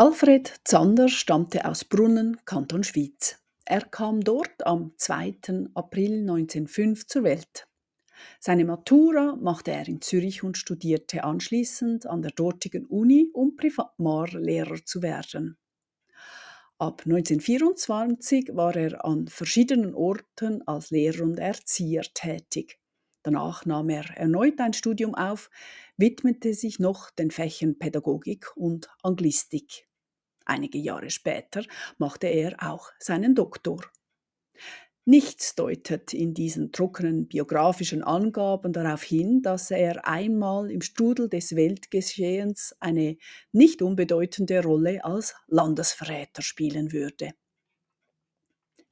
Alfred 0.00 0.60
Zander 0.62 1.08
stammte 1.08 1.64
aus 1.64 1.84
Brunnen, 1.84 2.36
Kanton 2.44 2.84
Schwyz. 2.84 3.36
Er 3.64 3.80
kam 3.80 4.20
dort 4.20 4.64
am 4.64 4.92
2. 4.96 5.70
April 5.74 6.20
1905 6.20 7.08
zur 7.08 7.24
Welt. 7.24 7.66
Seine 8.38 8.64
Matura 8.64 9.34
machte 9.34 9.72
er 9.72 9.88
in 9.88 10.00
Zürich 10.00 10.44
und 10.44 10.56
studierte 10.56 11.24
anschließend 11.24 12.06
an 12.06 12.22
der 12.22 12.30
dortigen 12.30 12.86
Uni, 12.86 13.30
um 13.32 13.56
Privatmarlehrer 13.56 14.84
zu 14.84 15.02
werden. 15.02 15.58
Ab 16.78 17.02
1924 17.04 18.54
war 18.54 18.76
er 18.76 19.04
an 19.04 19.26
verschiedenen 19.26 19.96
Orten 19.96 20.62
als 20.68 20.90
Lehrer 20.90 21.24
und 21.24 21.40
Erzieher 21.40 22.04
tätig. 22.14 22.78
Danach 23.24 23.66
nahm 23.66 23.88
er 23.88 24.08
erneut 24.16 24.60
ein 24.60 24.74
Studium 24.74 25.16
auf, 25.16 25.50
widmete 25.96 26.54
sich 26.54 26.78
noch 26.78 27.10
den 27.10 27.32
Fächern 27.32 27.80
Pädagogik 27.80 28.56
und 28.56 28.88
Anglistik. 29.02 29.87
Einige 30.48 30.78
Jahre 30.78 31.10
später 31.10 31.62
machte 31.98 32.26
er 32.26 32.56
auch 32.60 32.90
seinen 32.98 33.34
Doktor. 33.34 33.84
Nichts 35.04 35.54
deutet 35.54 36.14
in 36.14 36.32
diesen 36.32 36.72
trockenen 36.72 37.28
biografischen 37.28 38.02
Angaben 38.02 38.72
darauf 38.72 39.02
hin, 39.02 39.42
dass 39.42 39.70
er 39.70 40.08
einmal 40.08 40.70
im 40.70 40.80
Strudel 40.80 41.28
des 41.28 41.54
Weltgeschehens 41.54 42.74
eine 42.80 43.18
nicht 43.52 43.82
unbedeutende 43.82 44.62
Rolle 44.62 45.04
als 45.04 45.34
Landesverräter 45.48 46.40
spielen 46.40 46.92
würde. 46.92 47.32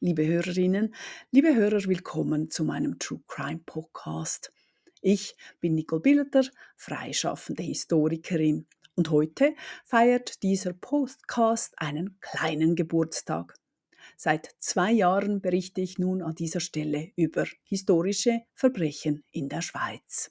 Liebe 0.01 0.27
Hörerinnen, 0.27 0.95
liebe 1.31 1.55
Hörer, 1.55 1.85
willkommen 1.85 2.51
zu 2.51 2.65
meinem 2.65 2.99
True 2.99 3.23
Crime 3.27 3.63
Podcast. 3.65 4.53
Ich 5.01 5.37
bin 5.61 5.75
Nicole 5.75 6.03
Billeter, 6.03 6.45
freischaffende 6.77 7.63
Historikerin. 7.63 8.67
Und 8.97 9.11
heute 9.11 9.55
feiert 9.85 10.43
dieser 10.43 10.73
Podcast 10.73 11.75
einen 11.77 12.19
kleinen 12.21 12.75
Geburtstag. 12.75 13.55
Seit 14.17 14.55
zwei 14.59 14.91
Jahren 14.91 15.43
berichte 15.43 15.83
ich 15.83 15.99
nun 15.99 16.23
an 16.23 16.35
dieser 16.35 16.61
Stelle 16.61 17.13
über 17.15 17.45
historische 17.65 18.41
Verbrechen 18.55 19.23
in 19.33 19.51
der 19.51 19.61
Schweiz. 19.61 20.31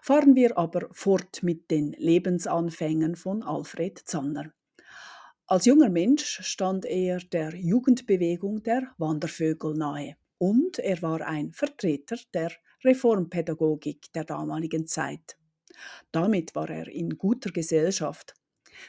Fahren 0.00 0.34
wir 0.34 0.56
aber 0.56 0.88
fort 0.92 1.42
mit 1.42 1.70
den 1.70 1.92
Lebensanfängen 1.92 3.16
von 3.16 3.42
Alfred 3.42 3.98
Zanner. 3.98 4.50
Als 5.46 5.66
junger 5.66 5.90
Mensch 5.90 6.40
stand 6.42 6.86
er 6.86 7.18
der 7.18 7.54
Jugendbewegung 7.54 8.62
der 8.62 8.94
Wandervögel 8.96 9.74
nahe 9.74 10.16
und 10.38 10.78
er 10.78 11.02
war 11.02 11.20
ein 11.20 11.52
Vertreter 11.52 12.16
der 12.32 12.52
Reformpädagogik 12.82 14.10
der 14.14 14.24
damaligen 14.24 14.86
Zeit. 14.86 15.36
Damit 16.12 16.54
war 16.54 16.70
er 16.70 16.88
in 16.88 17.18
guter 17.18 17.50
Gesellschaft. 17.50 18.34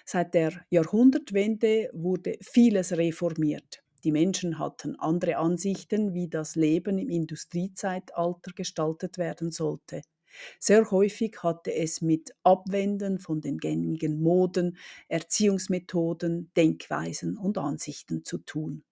Seit 0.06 0.34
der 0.34 0.66
Jahrhundertwende 0.70 1.90
wurde 1.94 2.38
vieles 2.42 2.94
reformiert. 2.94 3.84
Die 4.04 4.12
Menschen 4.12 4.60
hatten 4.60 5.00
andere 5.00 5.38
Ansichten, 5.38 6.14
wie 6.14 6.28
das 6.28 6.56
Leben 6.56 6.98
im 6.98 7.10
Industriezeitalter 7.10 8.52
gestaltet 8.54 9.18
werden 9.18 9.52
sollte. 9.52 10.02
Sehr 10.60 10.90
häufig 10.92 11.44
hatte 11.44 11.74
es 11.74 12.02
mit 12.02 12.36
Abwenden 12.44 13.20
von 13.20 13.40
den 13.40 13.60
gängigen 13.60 14.22
Moden, 14.22 14.78
Erziehungsmethoden, 15.08 16.52
Denkweisen 16.58 17.38
und 17.38 17.58
Ansichten 17.58 18.26
zu 18.26 18.40
tun. 18.40 18.84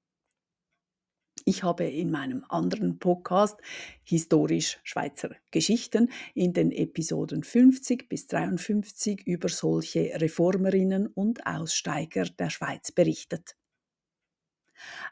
Ich 1.45 1.63
habe 1.63 1.85
in 1.85 2.11
meinem 2.11 2.45
anderen 2.49 2.99
Podcast 2.99 3.59
Historisch 4.03 4.79
Schweizer 4.83 5.35
Geschichten 5.49 6.09
in 6.35 6.53
den 6.53 6.71
Episoden 6.71 7.43
50 7.43 8.07
bis 8.09 8.27
53 8.27 9.25
über 9.25 9.49
solche 9.49 10.11
Reformerinnen 10.21 11.07
und 11.07 11.45
Aussteiger 11.47 12.25
der 12.25 12.49
Schweiz 12.49 12.91
berichtet. 12.91 13.55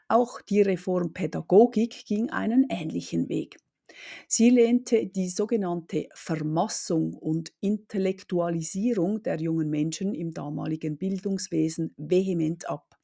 Auch 0.08 0.40
die 0.40 0.62
Reformpädagogik 0.62 2.04
ging 2.06 2.30
einen 2.30 2.66
ähnlichen 2.70 3.28
Weg. 3.28 3.56
Sie 4.28 4.50
lehnte 4.50 5.06
die 5.06 5.28
sogenannte 5.28 6.08
Vermassung 6.14 7.14
und 7.14 7.52
Intellektualisierung 7.60 9.22
der 9.22 9.40
jungen 9.40 9.68
Menschen 9.68 10.14
im 10.14 10.32
damaligen 10.32 10.96
Bildungswesen 10.96 11.92
vehement 11.96 12.68
ab. 12.68 12.99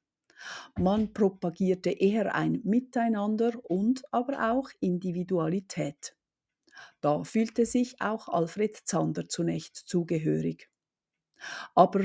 Man 0.78 1.12
propagierte 1.12 1.91
eher 1.91 2.34
ein 2.34 2.60
Miteinander 2.64 3.52
und 3.64 4.02
aber 4.12 4.52
auch 4.52 4.70
Individualität. 4.80 6.16
Da 7.00 7.24
fühlte 7.24 7.66
sich 7.66 8.00
auch 8.00 8.28
Alfred 8.28 8.76
Zander 8.76 9.28
zunächst 9.28 9.76
zugehörig. 9.76 10.69
Aber 11.74 12.04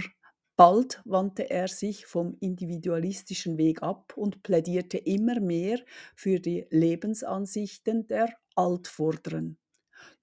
bald 0.56 1.02
wandte 1.06 1.50
er 1.50 1.68
sich 1.68 2.06
vom 2.06 2.38
individualistischen 2.40 3.58
Weg 3.58 3.84
ab 3.84 4.14
und 4.16 4.44
plädierte 4.44 4.98
immer 4.98 5.40
mehr 5.40 5.80
für 6.16 6.40
die 6.40 6.68
Lebensansichten 6.70 8.08
der 8.08 8.34
Altvorderen. 8.56 9.58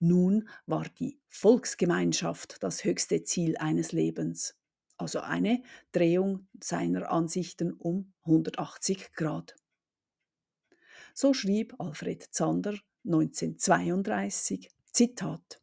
Nun 0.01 0.49
war 0.67 0.87
die 0.99 1.21
Volksgemeinschaft 1.29 2.63
das 2.63 2.85
höchste 2.85 3.23
Ziel 3.23 3.57
eines 3.59 3.93
Lebens 3.93 4.57
also 4.99 5.21
eine 5.21 5.63
Drehung 5.93 6.49
seiner 6.61 7.11
Ansichten 7.11 7.73
um 7.73 8.13
180 8.25 9.13
Grad. 9.15 9.57
So 11.15 11.33
schrieb 11.33 11.75
Alfred 11.79 12.23
Zander 12.23 12.75
1932, 13.05 14.71
Zitat. 14.93 15.61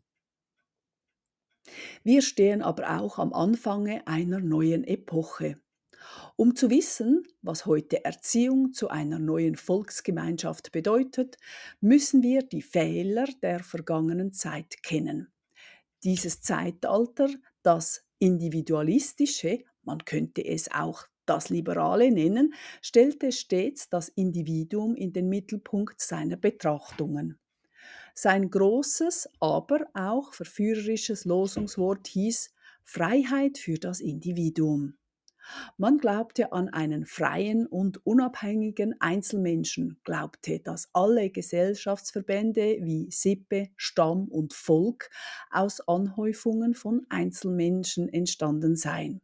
Wir 2.03 2.21
stehen 2.21 2.61
aber 2.61 3.01
auch 3.01 3.19
am 3.19 3.33
Anfange 3.33 4.05
einer 4.07 4.39
neuen 4.39 4.83
Epoche. 4.83 5.55
Um 6.35 6.55
zu 6.55 6.69
wissen, 6.69 7.23
was 7.41 7.65
heute 7.65 8.03
Erziehung 8.03 8.73
zu 8.73 8.89
einer 8.89 9.19
neuen 9.19 9.55
Volksgemeinschaft 9.55 10.71
bedeutet, 10.71 11.37
müssen 11.79 12.21
wir 12.21 12.43
die 12.43 12.61
Fehler 12.61 13.25
der 13.41 13.63
vergangenen 13.63 14.33
Zeit 14.33 14.83
kennen. 14.83 15.31
Dieses 16.03 16.41
Zeitalter, 16.41 17.29
das 17.63 18.04
individualistische, 18.19 19.59
man 19.83 19.99
könnte 20.05 20.45
es 20.45 20.71
auch 20.71 21.07
das 21.25 21.49
Liberale 21.49 22.11
nennen, 22.11 22.53
stellte 22.81 23.31
stets 23.31 23.89
das 23.89 24.09
Individuum 24.09 24.95
in 24.95 25.13
den 25.13 25.29
Mittelpunkt 25.29 25.99
seiner 26.01 26.37
Betrachtungen. 26.37 27.39
Sein 28.13 28.49
großes, 28.49 29.29
aber 29.39 29.87
auch 29.93 30.33
verführerisches 30.33 31.25
Losungswort 31.25 32.07
hieß 32.07 32.53
Freiheit 32.83 33.57
für 33.57 33.77
das 33.77 33.99
Individuum. 33.99 34.95
Man 35.77 35.97
glaubte 35.97 36.51
an 36.51 36.69
einen 36.69 37.05
freien 37.05 37.67
und 37.67 38.05
unabhängigen 38.05 38.99
Einzelmenschen, 38.99 39.97
glaubte, 40.03 40.59
dass 40.59 40.89
alle 40.93 41.29
Gesellschaftsverbände 41.29 42.79
wie 42.81 43.09
Sippe, 43.11 43.69
Stamm 43.75 44.27
und 44.27 44.53
Volk 44.53 45.09
aus 45.51 45.87
Anhäufungen 45.87 46.73
von 46.73 47.05
Einzelmenschen 47.09 48.09
entstanden 48.09 48.75
seien. 48.75 49.21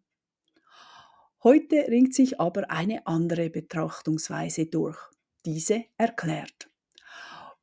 Heute 1.43 1.87
ringt 1.87 2.13
sich 2.13 2.39
aber 2.39 2.69
eine 2.69 3.07
andere 3.07 3.49
Betrachtungsweise 3.49 4.67
durch. 4.67 4.99
Diese 5.43 5.85
erklärt. 5.97 6.69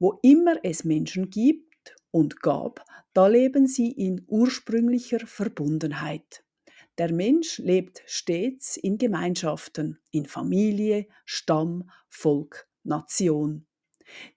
Wo 0.00 0.18
immer 0.22 0.56
es 0.64 0.82
Menschen 0.82 1.30
gibt 1.30 1.96
und 2.10 2.40
gab, 2.40 2.84
da 3.12 3.28
leben 3.28 3.68
sie 3.68 3.92
in 3.92 4.24
ursprünglicher 4.26 5.20
Verbundenheit. 5.20 6.44
Der 6.98 7.12
Mensch 7.12 7.58
lebt 7.58 8.02
stets 8.06 8.76
in 8.76 8.98
Gemeinschaften, 8.98 10.00
in 10.10 10.26
Familie, 10.26 11.06
Stamm, 11.24 11.88
Volk, 12.08 12.68
Nation. 12.82 13.66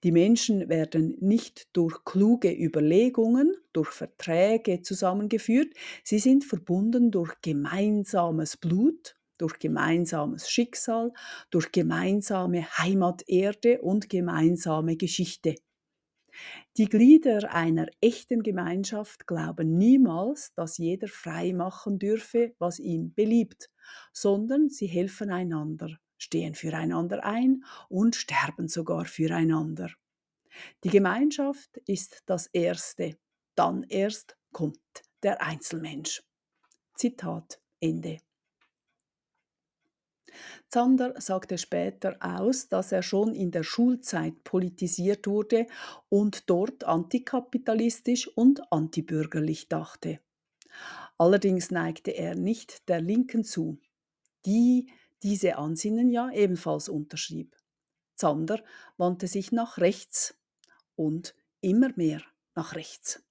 Die 0.04 0.12
Menschen 0.12 0.70
werden 0.70 1.18
nicht 1.22 1.70
durch 1.74 2.06
kluge 2.06 2.52
Überlegungen, 2.52 3.56
durch 3.74 3.90
Verträge 3.90 4.84
zusammengeführt, 4.84 5.74
sie 6.04 6.20
sind 6.20 6.44
verbunden 6.44 7.10
durch 7.10 7.34
gemeinsames 7.42 8.58
Blut, 8.58 9.16
durch 9.40 9.58
gemeinsames 9.58 10.48
Schicksal, 10.48 11.14
durch 11.50 11.72
gemeinsame 11.72 12.68
Heimaterde 12.78 13.82
und 13.82 14.08
gemeinsame 14.08 14.98
Geschichte. 14.98 15.56
Die 16.78 16.86
Glieder 16.86 17.54
einer 17.54 17.88
echten 18.00 18.44
Gemeinschaft 18.44 19.28
glauben 19.28 19.78
niemals, 19.78 20.54
dass 20.54 20.78
jeder 20.78 21.10
frei 21.10 21.52
machen 21.52 22.00
dürfe, 22.00 22.56
was 22.60 22.80
ihm 22.80 23.14
beliebt, 23.14 23.70
sondern 24.14 24.70
sie 24.70 24.88
helfen 24.88 25.32
einander, 25.32 25.98
stehen 26.18 26.56
füreinander 26.56 27.26
ein 27.26 27.66
und 27.90 28.16
sterben 28.16 28.70
sogar 28.70 29.04
füreinander. 29.04 29.92
Die 30.86 30.90
Gemeinschaft 30.90 31.76
ist 31.88 32.24
das 32.26 32.48
Erste, 32.48 33.18
dann 33.56 33.84
erst 33.84 34.38
kommt 34.54 34.80
der 35.24 35.42
Einzelmensch. 35.42 36.24
Zitat 36.96 37.62
Ende. 37.82 38.20
Zander 40.70 41.20
sagte 41.20 41.58
später 41.58 42.18
aus, 42.20 42.68
dass 42.68 42.92
er 42.92 43.04
schon 43.04 43.34
in 43.34 43.52
der 43.52 43.64
Schulzeit 43.64 44.44
politisiert 44.44 45.28
wurde 45.28 45.68
und 46.10 46.50
dort 46.50 46.84
antikapitalistisch 46.84 48.28
und 48.28 48.72
antibürgerlich 48.72 49.68
dachte. 49.70 50.20
Allerdings 51.18 51.72
neigte 51.72 52.12
er 52.12 52.36
nicht 52.36 52.88
der 52.90 53.02
Linken 53.02 53.44
zu. 53.44 53.78
die 54.46 54.90
diese 55.22 55.58
Ansinnen 55.58 56.10
ja 56.10 56.32
ebenfalls 56.32 56.90
unterschrieb. 56.90 57.56
Zander 58.16 58.64
wandte 58.98 59.28
sich 59.28 59.52
nach 59.52 59.78
rechts 59.78 60.36
und 60.96 61.36
immer 61.62 61.92
mehr 61.96 62.22
nach 62.56 62.76
rechts. 62.76 63.24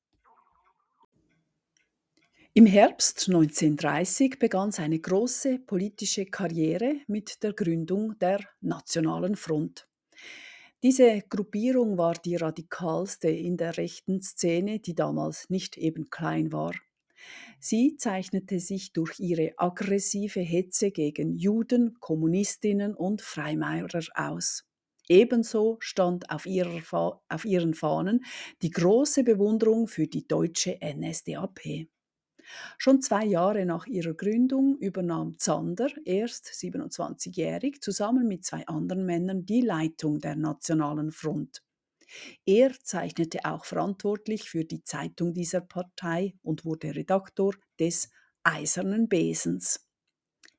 Im 2.52 2.66
Herbst 2.66 3.28
1930 3.28 4.40
begann 4.40 4.72
seine 4.72 4.98
große 4.98 5.60
politische 5.60 6.26
Karriere 6.26 6.96
mit 7.06 7.44
der 7.44 7.52
Gründung 7.52 8.18
der 8.18 8.40
Nationalen 8.60 9.36
Front. 9.36 9.86
Diese 10.82 11.22
Gruppierung 11.28 11.96
war 11.96 12.14
die 12.14 12.34
radikalste 12.34 13.28
in 13.28 13.56
der 13.56 13.76
rechten 13.76 14.20
Szene, 14.20 14.80
die 14.80 14.96
damals 14.96 15.48
nicht 15.48 15.78
eben 15.78 16.10
klein 16.10 16.50
war. 16.50 16.72
Sie 17.60 17.96
zeichnete 17.96 18.58
sich 18.58 18.92
durch 18.92 19.20
ihre 19.20 19.52
aggressive 19.56 20.40
Hetze 20.40 20.90
gegen 20.90 21.36
Juden, 21.36 22.00
Kommunistinnen 22.00 22.96
und 22.96 23.22
Freimaurer 23.22 24.02
aus. 24.16 24.64
Ebenso 25.08 25.76
stand 25.78 26.28
auf, 26.30 26.46
auf, 27.28 27.44
ihren 27.44 27.74
Fahnen 27.74 28.24
die 28.62 28.70
große 28.70 29.22
Bewunderung 29.22 29.86
für 29.86 30.08
die 30.08 30.26
deutsche 30.26 30.80
NSDAP. 30.82 31.86
Schon 32.78 33.02
zwei 33.02 33.24
Jahre 33.24 33.66
nach 33.66 33.86
ihrer 33.86 34.14
Gründung 34.14 34.76
übernahm 34.78 35.38
Zander, 35.38 35.90
erst 36.04 36.46
27-jährig, 36.48 37.80
zusammen 37.80 38.26
mit 38.28 38.44
zwei 38.44 38.66
anderen 38.66 39.04
Männern 39.04 39.46
die 39.46 39.60
Leitung 39.60 40.20
der 40.20 40.36
Nationalen 40.36 41.12
Front. 41.12 41.62
Er 42.44 42.72
zeichnete 42.82 43.44
auch 43.44 43.64
verantwortlich 43.64 44.48
für 44.48 44.64
die 44.64 44.82
Zeitung 44.82 45.32
dieser 45.32 45.60
Partei 45.60 46.34
und 46.42 46.64
wurde 46.64 46.94
Redaktor 46.94 47.54
des 47.78 48.10
Eisernen 48.42 49.08
Besens. 49.08 49.86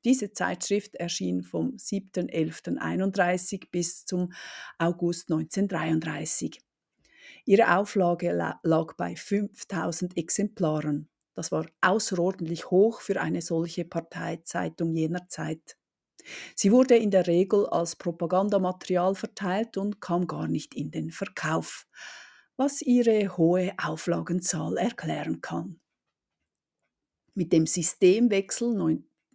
Diese 0.04 0.32
Zeitschrift 0.32 0.96
erschien 0.96 1.42
vom 1.42 1.76
7.11.31 1.76 3.70
bis 3.70 4.04
zum 4.04 4.32
August 4.78 5.30
1933. 5.30 6.60
Ihre 7.44 7.76
Auflage 7.76 8.32
lag 8.62 8.94
bei 8.96 9.14
5000 9.14 10.16
Exemplaren. 10.16 11.08
Das 11.34 11.50
war 11.50 11.66
außerordentlich 11.80 12.70
hoch 12.70 13.00
für 13.00 13.20
eine 13.20 13.40
solche 13.40 13.84
Parteizeitung 13.84 14.94
jener 14.94 15.28
Zeit. 15.28 15.76
Sie 16.54 16.70
wurde 16.70 16.96
in 16.96 17.10
der 17.10 17.26
Regel 17.26 17.66
als 17.66 17.96
Propagandamaterial 17.96 19.14
verteilt 19.14 19.76
und 19.76 20.00
kam 20.00 20.26
gar 20.26 20.46
nicht 20.46 20.74
in 20.74 20.90
den 20.90 21.10
Verkauf, 21.10 21.86
was 22.56 22.82
ihre 22.82 23.36
hohe 23.36 23.72
Auflagenzahl 23.82 24.76
erklären 24.76 25.40
kann. 25.40 25.80
Mit 27.34 27.52
dem 27.52 27.66
Systemwechsel 27.66 28.78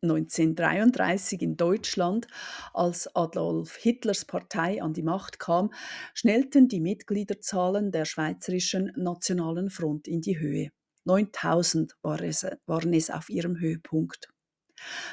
1933 0.04 1.42
in 1.42 1.58
Deutschland, 1.58 2.28
als 2.74 3.14
Adolf 3.16 3.76
Hitlers 3.76 4.24
Partei 4.24 4.82
an 4.82 4.94
die 4.94 5.02
Macht 5.02 5.40
kam, 5.40 5.74
schnellten 6.14 6.68
die 6.68 6.80
Mitgliederzahlen 6.80 7.92
der 7.92 8.06
Schweizerischen 8.06 8.94
Nationalen 8.96 9.72
Front 9.72 10.08
in 10.08 10.22
die 10.22 10.40
Höhe. 10.40 10.72
9000 11.08 11.96
war 12.02 12.22
es, 12.22 12.46
waren 12.66 12.94
es 12.94 13.10
auf 13.10 13.30
ihrem 13.30 13.60
Höhepunkt. 13.60 14.30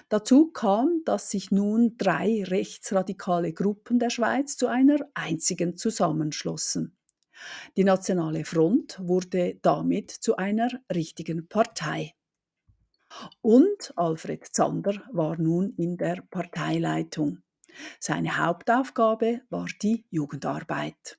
Dazu 0.08 0.50
kam, 0.52 1.02
dass 1.04 1.30
sich 1.30 1.50
nun 1.50 1.96
drei 1.96 2.44
rechtsradikale 2.44 3.54
Gruppen 3.54 3.98
der 3.98 4.10
Schweiz 4.10 4.56
zu 4.56 4.66
einer 4.66 4.98
einzigen 5.14 5.76
zusammenschlossen. 5.76 6.96
Die 7.76 7.84
Nationale 7.84 8.44
Front 8.44 8.98
wurde 9.00 9.58
damit 9.62 10.10
zu 10.10 10.36
einer 10.36 10.68
richtigen 10.92 11.48
Partei. 11.48 12.14
Und 13.40 13.92
Alfred 13.96 14.44
Zander 14.52 15.02
war 15.12 15.40
nun 15.40 15.74
in 15.76 15.96
der 15.96 16.22
Parteileitung. 16.30 17.38
Seine 17.98 18.38
Hauptaufgabe 18.38 19.40
war 19.50 19.66
die 19.82 20.04
Jugendarbeit. 20.10 21.18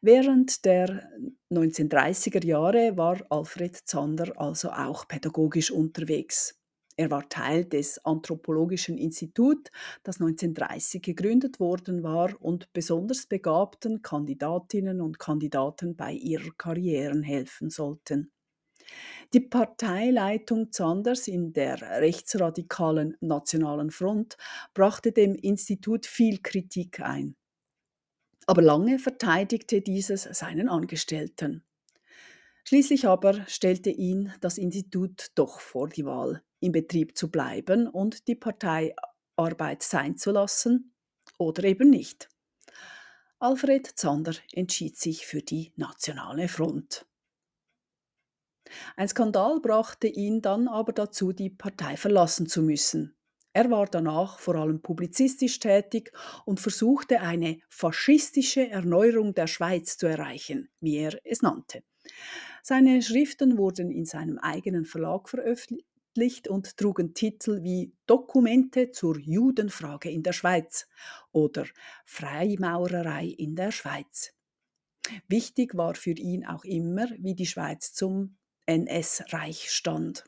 Während 0.00 0.64
der 0.64 1.10
1930er 1.50 2.44
Jahre 2.44 2.96
war 2.96 3.24
Alfred 3.30 3.76
Zander 3.76 4.32
also 4.36 4.70
auch 4.70 5.08
pädagogisch 5.08 5.70
unterwegs. 5.70 6.58
Er 6.96 7.12
war 7.12 7.28
Teil 7.28 7.64
des 7.64 8.04
Anthropologischen 8.04 8.98
Instituts, 8.98 9.70
das 10.02 10.20
1930 10.20 11.00
gegründet 11.00 11.60
worden 11.60 12.02
war 12.02 12.34
und 12.40 12.72
besonders 12.72 13.26
begabten 13.26 14.02
Kandidatinnen 14.02 15.00
und 15.00 15.20
Kandidaten 15.20 15.94
bei 15.94 16.12
ihrer 16.12 16.50
Karrieren 16.56 17.22
helfen 17.22 17.70
sollten. 17.70 18.32
Die 19.32 19.40
Parteileitung 19.40 20.72
Zanders 20.72 21.28
in 21.28 21.52
der 21.52 21.80
rechtsradikalen 21.80 23.16
Nationalen 23.20 23.90
Front 23.90 24.36
brachte 24.74 25.12
dem 25.12 25.34
Institut 25.36 26.04
viel 26.04 26.38
Kritik 26.42 27.00
ein. 27.00 27.37
Aber 28.48 28.62
lange 28.62 28.98
verteidigte 28.98 29.82
dieses 29.82 30.22
seinen 30.22 30.70
Angestellten. 30.70 31.66
Schließlich 32.64 33.06
aber 33.06 33.46
stellte 33.46 33.90
ihn 33.90 34.32
das 34.40 34.56
Institut 34.56 35.26
doch 35.34 35.60
vor 35.60 35.90
die 35.90 36.06
Wahl, 36.06 36.42
im 36.60 36.72
Betrieb 36.72 37.14
zu 37.14 37.30
bleiben 37.30 37.86
und 37.86 38.26
die 38.26 38.36
Parteiarbeit 38.36 39.82
sein 39.82 40.16
zu 40.16 40.30
lassen 40.30 40.94
oder 41.36 41.62
eben 41.64 41.90
nicht. 41.90 42.30
Alfred 43.38 43.86
Zander 43.86 44.32
entschied 44.54 44.96
sich 44.96 45.26
für 45.26 45.42
die 45.42 45.74
Nationale 45.76 46.48
Front. 46.48 47.04
Ein 48.96 49.08
Skandal 49.08 49.60
brachte 49.60 50.06
ihn 50.06 50.40
dann 50.40 50.68
aber 50.68 50.94
dazu, 50.94 51.34
die 51.34 51.50
Partei 51.50 51.98
verlassen 51.98 52.46
zu 52.46 52.62
müssen. 52.62 53.17
Er 53.58 53.72
war 53.72 53.86
danach 53.86 54.38
vor 54.38 54.54
allem 54.54 54.82
publizistisch 54.82 55.58
tätig 55.58 56.12
und 56.44 56.60
versuchte 56.60 57.22
eine 57.22 57.58
faschistische 57.68 58.68
Erneuerung 58.70 59.34
der 59.34 59.48
Schweiz 59.48 59.98
zu 59.98 60.06
erreichen, 60.06 60.68
wie 60.80 60.98
er 60.98 61.18
es 61.24 61.42
nannte. 61.42 61.82
Seine 62.62 63.02
Schriften 63.02 63.58
wurden 63.58 63.90
in 63.90 64.04
seinem 64.04 64.38
eigenen 64.38 64.84
Verlag 64.84 65.28
veröffentlicht 65.28 66.46
und 66.46 66.76
trugen 66.76 67.14
Titel 67.14 67.64
wie 67.64 67.92
Dokumente 68.06 68.92
zur 68.92 69.18
Judenfrage 69.18 70.08
in 70.08 70.22
der 70.22 70.34
Schweiz 70.34 70.86
oder 71.32 71.66
Freimaurerei 72.04 73.26
in 73.26 73.56
der 73.56 73.72
Schweiz. 73.72 74.34
Wichtig 75.26 75.76
war 75.76 75.96
für 75.96 76.12
ihn 76.12 76.46
auch 76.46 76.64
immer, 76.64 77.08
wie 77.18 77.34
die 77.34 77.46
Schweiz 77.46 77.92
zum 77.92 78.36
NS-Reich 78.66 79.72
stand. 79.72 80.22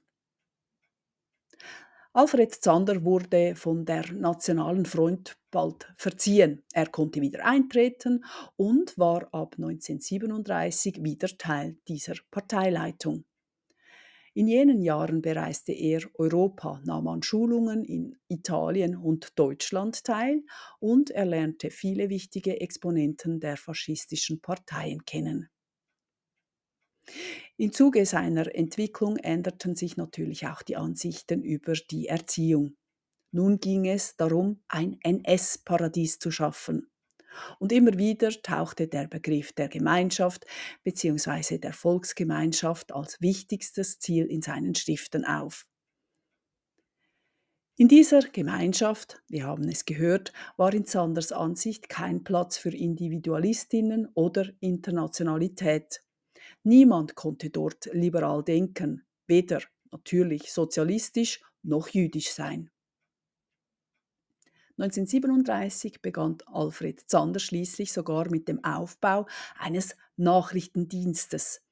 Alfred 2.12 2.52
Zander 2.52 3.05
wurde 3.05 3.55
von 3.55 3.85
der 3.85 4.12
Nationalen 4.12 4.85
Front 4.85 5.38
bald 5.52 5.87
verziehen. 5.97 6.64
Er 6.73 6.87
konnte 6.87 7.21
wieder 7.21 7.47
eintreten 7.47 8.25
und 8.57 8.99
war 8.99 9.33
ab 9.33 9.55
1937 9.57 11.05
wieder 11.05 11.29
Teil 11.38 11.76
dieser 11.87 12.14
Parteileitung. 12.33 13.25
In 14.35 14.49
jenen 14.49 14.83
Jahren 14.83 15.23
bereiste 15.23 15.71
er 15.71 16.02
Europa, 16.14 16.81
nahm 16.85 17.07
an 17.07 17.23
Schulungen 17.23 17.85
in 17.85 18.17
Italien 18.26 18.97
und 18.97 19.38
Deutschland 19.38 20.02
teil 20.02 20.43
und 20.81 21.11
er 21.11 21.26
lernte 21.26 21.71
viele 21.71 22.09
wichtige 22.09 22.61
Exponenten 22.61 23.38
der 23.38 23.57
faschistischen 23.57 24.40
Parteien 24.40 25.05
kennen. 25.05 25.49
Im 27.61 27.75
Zuge 27.75 28.07
seiner 28.07 28.55
Entwicklung 28.55 29.19
änderten 29.19 29.76
sich 29.76 29.99
natürlich 29.99 30.47
auch 30.47 30.62
die 30.62 30.79
Ansichten 30.79 31.43
über 31.43 31.75
die 31.75 32.07
Erziehung. 32.07 32.75
Nun 33.33 33.61
ging 33.61 33.85
es 33.85 34.17
darum, 34.17 34.62
ein 34.67 34.97
NS-Paradies 35.02 36.21
zu 36.21 36.31
schaffen. 36.31 36.90
Und 37.59 37.71
immer 37.71 37.99
wieder 37.99 38.31
tauchte 38.31 38.88
der 38.88 39.09
Begriff 39.09 39.52
der 39.52 39.69
Gemeinschaft 39.69 40.47
bzw. 40.85 41.59
der 41.59 41.75
Volksgemeinschaft 41.75 42.93
als 42.93 43.21
wichtigstes 43.21 43.99
Ziel 43.99 44.25
in 44.25 44.40
seinen 44.40 44.75
Schriften 44.75 45.26
auf. 45.26 45.67
In 47.76 47.88
dieser 47.88 48.23
Gemeinschaft, 48.23 49.23
wir 49.29 49.45
haben 49.45 49.69
es 49.69 49.85
gehört, 49.85 50.33
war 50.57 50.73
in 50.73 50.87
Sanders 50.87 51.31
Ansicht 51.31 51.90
kein 51.90 52.25
Platz 52.25 52.57
für 52.57 52.75
Individualistinnen 52.75 54.09
oder 54.14 54.49
Internationalität. 54.61 56.02
Niemand 56.62 57.14
konnte 57.14 57.50
dort 57.50 57.88
liberal 57.93 58.43
denken, 58.43 59.05
weder 59.26 59.62
natürlich 59.90 60.52
sozialistisch 60.52 61.40
noch 61.62 61.88
jüdisch 61.88 62.33
sein. 62.33 62.71
1937 64.79 66.00
begann 66.00 66.38
Alfred 66.47 67.02
Zander 67.09 67.40
schließlich 67.40 67.93
sogar 67.93 68.31
mit 68.31 68.49
dem 68.49 68.64
Aufbau 68.64 69.26
eines 69.59 69.95
Nachrichtendienstes. 70.17 71.62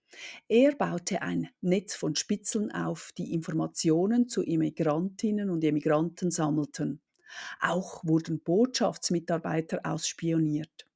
Er 0.49 0.75
baute 0.75 1.23
ein 1.23 1.49
Netz 1.61 1.95
von 1.95 2.17
Spitzeln 2.17 2.71
auf, 2.71 3.13
die 3.17 3.33
Informationen 3.33 4.29
zu 4.29 4.43
Immigrantinnen 4.43 5.49
und 5.51 5.65
Emigranten 5.65 6.31
sammelten. 6.31 7.01
Auch 7.61 8.05
wurden 8.05 8.41
Botschaftsmitarbeiter 8.41 9.81
ausspioniert. 9.85 10.88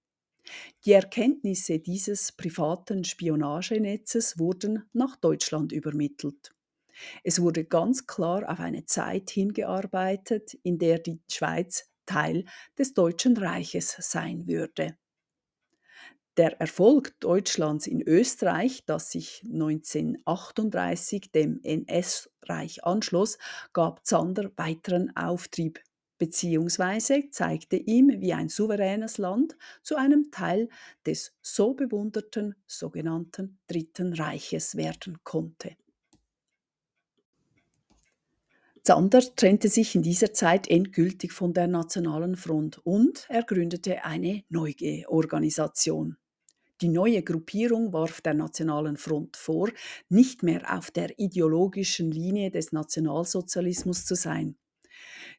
Die 0.84 0.92
Erkenntnisse 0.92 1.78
dieses 1.78 2.32
privaten 2.32 3.04
Spionagenetzes 3.04 4.38
wurden 4.38 4.84
nach 4.92 5.16
Deutschland 5.16 5.72
übermittelt. 5.72 6.52
Es 7.24 7.40
wurde 7.40 7.64
ganz 7.64 8.06
klar 8.06 8.50
auf 8.50 8.60
eine 8.60 8.84
Zeit 8.84 9.30
hingearbeitet, 9.30 10.54
in 10.62 10.78
der 10.78 10.98
die 10.98 11.20
Schweiz 11.30 11.88
Teil 12.06 12.44
des 12.78 12.94
Deutschen 12.94 13.36
Reiches 13.36 13.96
sein 13.98 14.46
würde. 14.46 14.96
Der 16.38 16.58
Erfolg 16.60 17.14
Deutschlands 17.20 17.86
in 17.86 18.00
Österreich, 18.00 18.84
das 18.86 19.10
sich 19.10 19.42
1938 19.44 21.30
dem 21.30 21.60
NS-Reich 21.62 22.84
anschloss, 22.84 23.36
gab 23.74 24.06
Zander 24.06 24.50
weiteren 24.56 25.14
Auftrieb 25.14 25.82
beziehungsweise 26.22 27.30
zeigte 27.32 27.74
ihm, 27.74 28.20
wie 28.20 28.32
ein 28.32 28.48
souveränes 28.48 29.18
Land 29.18 29.56
zu 29.82 29.96
einem 29.96 30.30
Teil 30.30 30.68
des 31.04 31.32
so 31.42 31.74
bewunderten 31.74 32.54
sogenannten 32.64 33.58
Dritten 33.66 34.12
Reiches 34.12 34.76
werden 34.76 35.18
konnte. 35.24 35.74
Zander 38.84 39.20
trennte 39.34 39.68
sich 39.68 39.96
in 39.96 40.02
dieser 40.02 40.32
Zeit 40.32 40.68
endgültig 40.68 41.32
von 41.32 41.54
der 41.54 41.66
Nationalen 41.66 42.36
Front 42.36 42.78
und 42.86 43.26
er 43.28 43.42
gründete 43.42 44.04
eine 44.04 44.44
neue 44.48 45.08
Organisation. 45.08 46.18
Die 46.80 46.88
neue 46.88 47.24
Gruppierung 47.24 47.92
warf 47.92 48.20
der 48.20 48.34
Nationalen 48.34 48.96
Front 48.96 49.36
vor, 49.36 49.70
nicht 50.08 50.44
mehr 50.44 50.72
auf 50.78 50.92
der 50.92 51.18
ideologischen 51.18 52.12
Linie 52.12 52.52
des 52.52 52.70
Nationalsozialismus 52.70 54.04
zu 54.04 54.14
sein. 54.14 54.56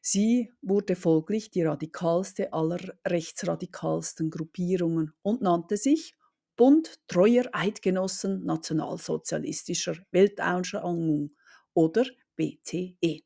Sie 0.00 0.52
wurde 0.62 0.96
folglich 0.96 1.50
die 1.50 1.62
radikalste 1.62 2.52
aller 2.52 2.80
rechtsradikalsten 3.06 4.30
Gruppierungen 4.30 5.12
und 5.22 5.42
nannte 5.42 5.76
sich 5.76 6.14
Bund 6.56 7.00
treuer 7.08 7.44
Eidgenossen 7.52 8.44
nationalsozialistischer 8.44 9.96
Weltanschauung 10.12 11.34
oder 11.74 12.04
BTE. 12.36 13.22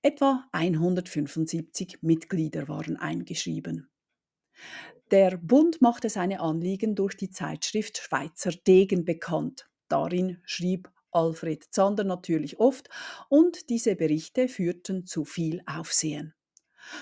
Etwa 0.00 0.44
175 0.52 1.98
Mitglieder 2.02 2.68
waren 2.68 2.96
eingeschrieben. 2.96 3.90
Der 5.10 5.36
Bund 5.36 5.82
machte 5.82 6.08
seine 6.08 6.40
Anliegen 6.40 6.94
durch 6.94 7.16
die 7.16 7.30
Zeitschrift 7.30 7.98
Schweizer 7.98 8.52
Degen 8.52 9.04
bekannt. 9.04 9.68
Darin 9.88 10.40
schrieb 10.44 10.90
Alfred 11.14 11.64
Zander 11.70 12.04
natürlich 12.04 12.58
oft 12.60 12.88
und 13.28 13.70
diese 13.70 13.96
Berichte 13.96 14.48
führten 14.48 15.06
zu 15.06 15.24
viel 15.24 15.62
Aufsehen. 15.66 16.34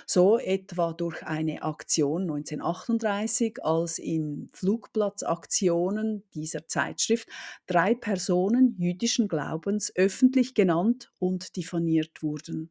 So 0.06 0.38
etwa 0.38 0.92
durch 0.92 1.22
eine 1.24 1.62
Aktion 1.62 2.22
1938, 2.22 3.64
als 3.64 3.98
in 3.98 4.48
Flugplatzaktionen 4.52 6.24
dieser 6.34 6.68
Zeitschrift 6.68 7.28
drei 7.66 7.94
Personen 7.94 8.76
jüdischen 8.78 9.28
Glaubens 9.28 9.92
öffentlich 9.96 10.54
genannt 10.54 11.12
und 11.18 11.56
diffamiert 11.56 12.22
wurden. 12.22 12.70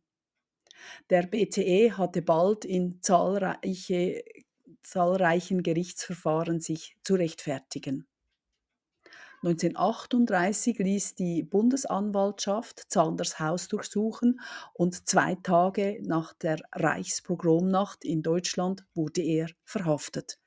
Der 1.10 1.24
BTE 1.24 1.98
hatte 1.98 2.22
bald 2.22 2.66
in 2.66 3.02
zahlreiche, 3.02 4.24
zahlreichen 4.82 5.64
Gerichtsverfahren 5.64 6.60
sich 6.60 6.96
zu 7.04 7.16
rechtfertigen. 7.16 8.08
1938 9.44 10.78
ließ 10.78 11.16
die 11.16 11.42
Bundesanwaltschaft 11.42 12.92
Zanders 12.92 13.40
Haus 13.40 13.68
durchsuchen 13.68 14.40
und 14.74 15.08
zwei 15.08 15.34
Tage 15.34 16.00
nach 16.04 16.34
der 16.34 16.60
Reichspogromnacht 16.74 18.06
in 18.06 18.22
Deutschland 18.22 18.86
wurde 18.94 19.22
er 19.24 19.48
verhaftet. 19.64 20.38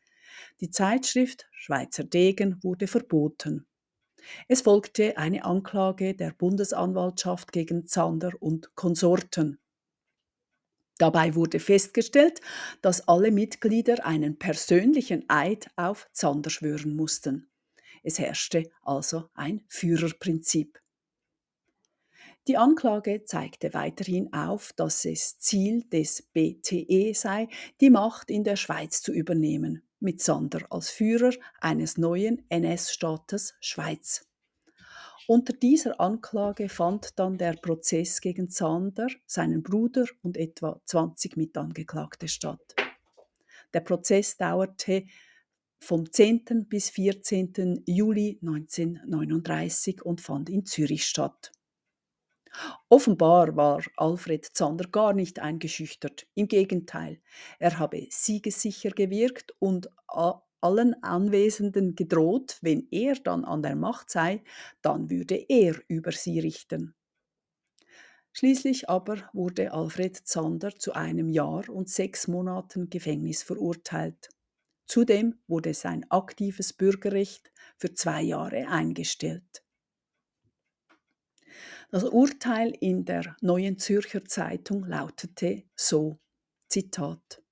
Die 0.60 0.70
Zeitschrift 0.70 1.48
Schweizer 1.50 2.04
Degen 2.04 2.62
wurde 2.62 2.86
verboten. 2.86 3.66
Es 4.46 4.62
folgte 4.62 5.16
eine 5.18 5.44
Anklage 5.44 6.14
der 6.14 6.30
Bundesanwaltschaft 6.30 7.50
gegen 7.50 7.88
Zander 7.88 8.30
und 8.38 8.76
Konsorten. 8.76 9.58
Dabei 10.98 11.34
wurde 11.34 11.58
festgestellt, 11.58 12.40
dass 12.80 13.08
alle 13.08 13.32
Mitglieder 13.32 14.06
einen 14.06 14.38
persönlichen 14.38 15.28
Eid 15.28 15.68
auf 15.74 16.08
Zander 16.12 16.50
schwören 16.50 16.94
mussten. 16.94 17.50
Es 18.04 18.18
herrschte 18.18 18.70
also 18.82 19.30
ein 19.34 19.64
Führerprinzip. 19.66 20.78
Die 22.46 22.58
Anklage 22.58 23.24
zeigte 23.24 23.72
weiterhin 23.72 24.30
auf, 24.34 24.74
dass 24.74 25.06
es 25.06 25.38
Ziel 25.38 25.82
des 25.84 26.22
BTE 26.34 27.14
sei, 27.14 27.48
die 27.80 27.88
Macht 27.88 28.30
in 28.30 28.44
der 28.44 28.56
Schweiz 28.56 29.00
zu 29.00 29.12
übernehmen, 29.12 29.82
mit 29.98 30.20
Sander 30.22 30.60
als 30.68 30.90
Führer 30.90 31.32
eines 31.60 31.96
neuen 31.96 32.44
NS-Staates 32.50 33.54
Schweiz. 33.60 34.26
Unter 35.26 35.54
dieser 35.54 35.98
Anklage 35.98 36.68
fand 36.68 37.18
dann 37.18 37.38
der 37.38 37.54
Prozess 37.54 38.20
gegen 38.20 38.50
Zander, 38.50 39.06
seinen 39.24 39.62
Bruder 39.62 40.04
und 40.20 40.36
etwa 40.36 40.78
20 40.84 41.38
Mitangeklagte 41.38 42.28
statt. 42.28 42.74
Der 43.72 43.80
Prozess 43.80 44.36
dauerte 44.36 45.06
vom 45.84 46.10
10. 46.10 46.66
bis 46.66 46.88
14. 46.90 47.82
Juli 47.86 48.38
1939 48.40 50.02
und 50.02 50.22
fand 50.22 50.48
in 50.48 50.64
Zürich 50.64 51.04
statt. 51.04 51.52
Offenbar 52.88 53.54
war 53.56 53.82
Alfred 53.96 54.46
Zander 54.46 54.88
gar 54.88 55.12
nicht 55.12 55.40
eingeschüchtert. 55.40 56.26
Im 56.34 56.48
Gegenteil, 56.48 57.20
er 57.58 57.78
habe 57.78 58.06
siegessicher 58.10 58.90
gewirkt 58.90 59.54
und 59.58 59.90
allen 60.06 61.02
Anwesenden 61.02 61.94
gedroht, 61.94 62.58
wenn 62.62 62.88
er 62.90 63.16
dann 63.16 63.44
an 63.44 63.62
der 63.62 63.76
Macht 63.76 64.08
sei, 64.08 64.42
dann 64.80 65.10
würde 65.10 65.34
er 65.36 65.74
über 65.88 66.12
sie 66.12 66.40
richten. 66.40 66.94
Schließlich 68.32 68.88
aber 68.88 69.28
wurde 69.34 69.72
Alfred 69.72 70.16
Zander 70.16 70.74
zu 70.74 70.94
einem 70.94 71.28
Jahr 71.28 71.68
und 71.68 71.90
sechs 71.90 72.26
Monaten 72.26 72.88
Gefängnis 72.88 73.42
verurteilt. 73.42 74.30
Zudem 74.86 75.40
wurde 75.46 75.74
sein 75.74 76.04
aktives 76.10 76.72
Bürgerrecht 76.72 77.52
für 77.76 77.94
zwei 77.94 78.22
Jahre 78.22 78.68
eingestellt. 78.68 79.64
Das 81.90 82.04
Urteil 82.04 82.72
in 82.80 83.04
der 83.04 83.36
Neuen 83.40 83.78
Zürcher 83.78 84.24
Zeitung 84.24 84.84
lautete 84.84 85.64
so, 85.76 86.18
Zitat, 86.68 87.44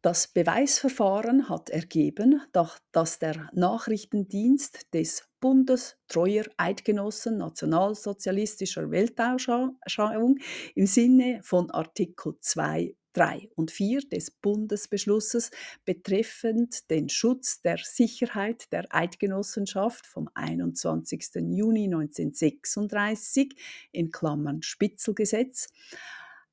das 0.00 0.28
Beweisverfahren 0.28 1.48
hat 1.48 1.70
ergeben, 1.70 2.40
dass 2.52 3.18
der 3.18 3.50
Nachrichtendienst 3.52 4.94
des 4.94 5.28
Bundes 5.40 5.96
treuer 6.06 6.44
Eidgenossen 6.56 7.38
nationalsozialistischer 7.38 8.92
Weltanschauung 8.92 10.38
im 10.76 10.86
Sinne 10.86 11.40
von 11.42 11.70
Artikel 11.72 12.34
2 12.40 12.94
3 13.18 13.50
und 13.56 13.72
4 13.72 14.02
des 14.02 14.30
Bundesbeschlusses 14.30 15.50
betreffend 15.84 16.88
den 16.88 17.08
Schutz 17.08 17.60
der 17.62 17.78
Sicherheit 17.78 18.72
der 18.72 18.86
Eidgenossenschaft 18.94 20.06
vom 20.06 20.30
21. 20.34 21.34
Juni 21.50 21.84
1936 21.86 23.56
in 23.90 24.12
Klammern 24.12 24.62
Spitzelgesetz 24.62 25.68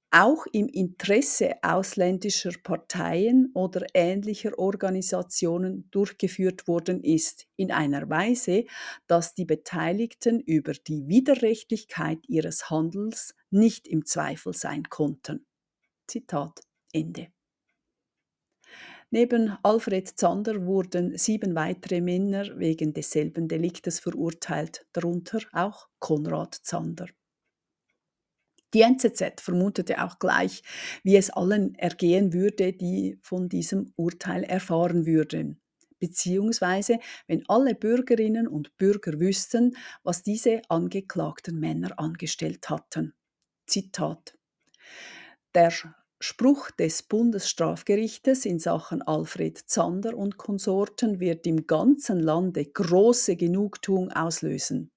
auch 0.10 0.46
im 0.54 0.68
Interesse 0.70 1.56
ausländischer 1.62 2.54
Parteien 2.64 3.52
oder 3.54 3.86
ähnlicher 3.94 4.58
Organisationen 4.58 5.90
durchgeführt 5.92 6.68
worden 6.68 7.04
ist, 7.04 7.48
in 7.58 7.72
einer 7.72 8.10
Weise, 8.10 8.64
dass 9.08 9.36
die 9.36 9.46
Beteiligten 9.46 10.40
über 10.40 10.72
die 10.72 11.08
Widerrechtlichkeit 11.08 12.20
ihres 12.28 12.70
Handels 12.70 13.36
nicht 13.50 13.88
im 13.88 14.06
Zweifel 14.06 14.54
sein 14.54 14.84
konnten. 14.84 15.46
Zitat 16.08 16.62
Ende. 16.92 17.28
Neben 19.12 19.58
Alfred 19.64 20.08
Zander 20.20 20.66
wurden 20.66 21.18
sieben 21.18 21.56
weitere 21.56 22.02
Männer 22.02 22.58
wegen 22.58 22.94
desselben 22.94 23.48
Deliktes 23.48 24.00
verurteilt, 24.00 24.86
darunter 24.94 25.40
auch 25.54 25.88
Konrad 26.00 26.56
Zander. 26.56 27.08
Die 28.74 28.82
NZZ 28.82 29.40
vermutete 29.40 30.04
auch 30.04 30.20
gleich, 30.20 30.62
wie 31.04 31.16
es 31.16 31.30
allen 31.30 31.76
ergehen 31.76 32.34
würde, 32.34 32.74
die 32.74 33.18
von 33.22 33.48
diesem 33.48 33.94
Urteil 33.96 34.44
erfahren 34.44 35.06
würden, 35.06 35.62
beziehungsweise 36.00 37.00
wenn 37.28 37.48
alle 37.48 37.74
Bürgerinnen 37.74 38.50
und 38.50 38.76
Bürger 38.76 39.18
wüssten, 39.18 39.78
was 40.04 40.24
diese 40.24 40.62
angeklagten 40.68 41.58
Männer 41.58 41.98
angestellt 41.98 42.70
hatten. 42.70 43.14
Zitat. 43.66 44.35
Der 45.56 45.72
Spruch 46.20 46.70
des 46.72 47.02
Bundesstrafgerichtes 47.04 48.46
in 48.46 48.60
Sachen 48.60 49.02
Alfred 49.02 49.58
Zander 49.58 50.18
und 50.18 50.36
Konsorten 50.36 51.22
wird 51.22 51.48
im 51.48 51.66
ganzen 51.66 52.20
Lande 52.20 52.66
große 52.66 53.38
Genugtuung 53.38 54.12
auslösen. 54.12 54.92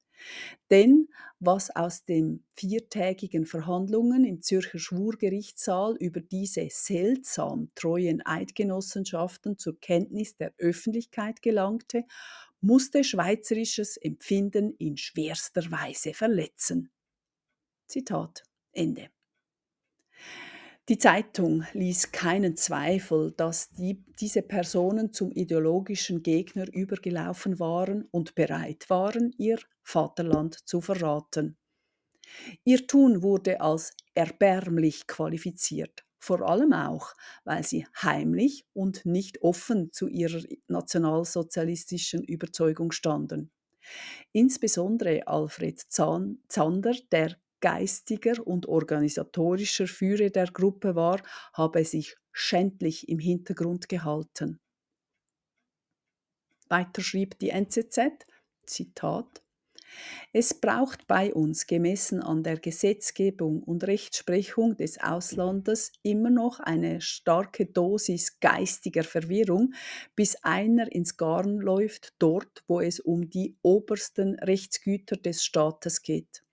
Denn 0.68 1.10
was 1.38 1.70
aus 1.70 2.04
den 2.04 2.44
viertägigen 2.56 3.46
Verhandlungen 3.46 4.24
im 4.24 4.42
Zürcher 4.42 4.80
Schwurgerichtssaal 4.80 5.94
über 6.00 6.20
diese 6.20 6.66
seltsam 6.70 7.68
treuen 7.76 8.26
Eidgenossenschaften 8.26 9.58
zur 9.58 9.78
Kenntnis 9.78 10.36
der 10.36 10.52
Öffentlichkeit 10.58 11.40
gelangte, 11.40 12.02
musste 12.60 13.04
schweizerisches 13.04 13.96
Empfinden 13.96 14.74
in 14.78 14.96
schwerster 14.96 15.70
Weise 15.70 16.14
verletzen. 16.14 16.90
Zitat 17.86 18.42
Ende. 18.72 19.08
Die 20.88 20.96
Zeitung 20.96 21.64
ließ 21.74 22.12
keinen 22.12 22.56
Zweifel, 22.56 23.32
dass 23.36 23.68
die, 23.72 24.02
diese 24.20 24.40
Personen 24.40 25.12
zum 25.12 25.30
ideologischen 25.32 26.22
Gegner 26.22 26.64
übergelaufen 26.72 27.58
waren 27.58 28.08
und 28.10 28.34
bereit 28.34 28.88
waren, 28.88 29.34
ihr 29.36 29.58
Vaterland 29.82 30.66
zu 30.66 30.80
verraten. 30.80 31.58
Ihr 32.64 32.86
Tun 32.86 33.22
wurde 33.22 33.60
als 33.60 33.92
erbärmlich 34.14 35.06
qualifiziert, 35.06 36.06
vor 36.18 36.40
allem 36.48 36.72
auch, 36.72 37.12
weil 37.44 37.64
sie 37.64 37.86
heimlich 38.00 38.64
und 38.72 39.04
nicht 39.04 39.42
offen 39.42 39.92
zu 39.92 40.08
ihrer 40.08 40.42
nationalsozialistischen 40.68 42.24
Überzeugung 42.24 42.92
standen. 42.92 43.50
Insbesondere 44.32 45.26
Alfred 45.26 45.80
Zander, 45.80 46.94
der 47.12 47.36
geistiger 47.60 48.46
und 48.46 48.66
organisatorischer 48.66 49.86
Führer 49.86 50.30
der 50.30 50.46
Gruppe 50.46 50.94
war, 50.94 51.20
habe 51.52 51.84
sich 51.84 52.16
schändlich 52.32 53.08
im 53.08 53.18
Hintergrund 53.18 53.88
gehalten. 53.88 54.60
Weiter 56.68 57.02
schrieb 57.02 57.38
die 57.38 57.50
NZZ, 57.50 58.26
Zitat, 58.66 59.42
es 60.32 60.54
braucht 60.54 61.06
bei 61.06 61.32
uns, 61.32 61.66
gemessen 61.66 62.22
an 62.22 62.42
der 62.42 62.58
Gesetzgebung 62.58 63.62
und 63.62 63.84
Rechtsprechung 63.86 64.76
des 64.76 65.00
Auslandes, 65.00 65.92
immer 66.02 66.30
noch 66.30 66.60
eine 66.60 67.00
starke 67.00 67.66
Dosis 67.66 68.38
geistiger 68.40 69.04
Verwirrung, 69.04 69.74
bis 70.14 70.36
einer 70.42 70.92
ins 70.92 71.16
Garn 71.16 71.58
läuft, 71.58 72.14
dort, 72.18 72.62
wo 72.66 72.80
es 72.80 73.00
um 73.00 73.30
die 73.30 73.56
obersten 73.62 74.38
Rechtsgüter 74.38 75.16
des 75.16 75.44
Staates 75.44 76.02
geht. 76.02 76.44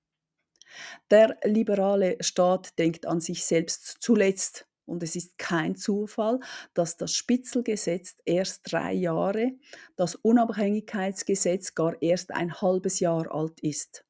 Der 1.11 1.37
liberale 1.43 2.17
Staat 2.21 2.77
denkt 2.79 3.05
an 3.05 3.21
sich 3.21 3.45
selbst 3.45 3.97
zuletzt. 3.99 4.67
Und 4.85 5.01
es 5.01 5.15
ist 5.15 5.37
kein 5.37 5.75
Zufall, 5.75 6.39
dass 6.73 6.95
das 6.97 7.13
Spitzelgesetz 7.13 8.17
erst 8.25 8.71
drei 8.71 8.93
Jahre, 8.93 9.53
das 9.95 10.15
Unabhängigkeitsgesetz 10.15 11.73
gar 11.73 11.99
erst 12.01 12.31
ein 12.31 12.61
halbes 12.61 12.99
Jahr 12.99 13.33
alt 13.33 13.59
ist. 13.61 14.05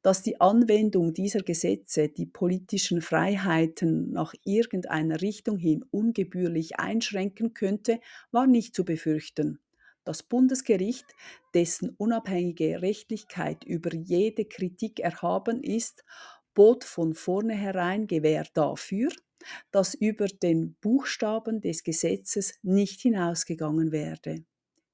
Dass 0.00 0.22
die 0.22 0.40
Anwendung 0.40 1.12
dieser 1.12 1.40
Gesetze 1.40 2.08
die 2.08 2.26
politischen 2.26 3.02
Freiheiten 3.02 4.12
nach 4.12 4.32
irgendeiner 4.44 5.20
Richtung 5.20 5.58
hin 5.58 5.84
ungebührlich 5.90 6.78
einschränken 6.78 7.52
könnte, 7.52 8.00
war 8.30 8.46
nicht 8.46 8.74
zu 8.74 8.84
befürchten. 8.84 9.58
Das 10.06 10.22
Bundesgericht, 10.22 11.04
dessen 11.52 11.90
unabhängige 11.90 12.80
Rechtlichkeit 12.80 13.64
über 13.64 13.92
jede 13.92 14.44
Kritik 14.44 15.00
erhaben 15.00 15.64
ist, 15.64 16.04
bot 16.54 16.84
von 16.84 17.12
vornherein 17.12 18.06
Gewähr 18.06 18.46
dafür, 18.54 19.10
dass 19.72 19.94
über 19.94 20.28
den 20.28 20.76
Buchstaben 20.80 21.60
des 21.60 21.82
Gesetzes 21.82 22.54
nicht 22.62 23.00
hinausgegangen 23.00 23.90
werde. 23.90 24.44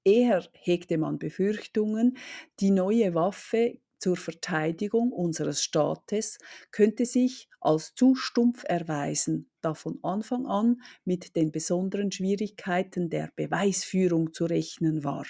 Eher 0.03 0.49
hegte 0.55 0.97
man 0.97 1.19
Befürchtungen, 1.19 2.17
die 2.61 2.71
neue 2.71 3.15
Waffe 3.15 3.79
zur 4.03 4.17
Verteidigung 4.17 5.13
unseres 5.13 5.63
Staates 5.63 6.39
könnte 6.73 7.07
sich 7.07 7.49
als 7.61 7.95
zu 7.95 8.17
stumpf 8.17 8.65
erweisen, 8.67 9.49
da 9.61 9.75
von 9.75 10.01
Anfang 10.03 10.47
an 10.47 10.83
mit 11.05 11.37
den 11.37 11.53
besonderen 11.53 12.11
Schwierigkeiten 12.11 13.11
der 13.11 13.31
Beweisführung 13.37 14.33
zu 14.33 14.47
rechnen 14.47 15.05
war. 15.05 15.25